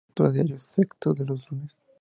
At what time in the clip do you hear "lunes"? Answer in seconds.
1.51-1.77